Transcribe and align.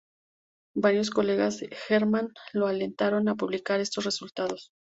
Varios 0.75 1.11
colegas 1.11 1.59
de 1.59 1.69
Hermann 1.87 2.33
lo 2.53 2.65
alentaron 2.65 3.29
a 3.29 3.35
publicar 3.35 3.79
estos 3.79 4.03
resultados. 4.03 4.71